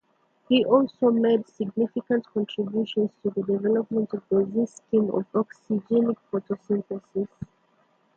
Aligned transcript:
He 0.49 0.65
also 0.65 1.11
made 1.11 1.45
significant 1.47 2.25
contributions 2.33 3.11
to 3.21 3.29
the 3.29 3.43
development 3.43 4.11
of 4.15 4.23
the 4.29 4.47
Z-scheme 4.51 5.11
of 5.13 5.27
oxygenic 5.35 6.17
photosynthesis. 6.31 7.27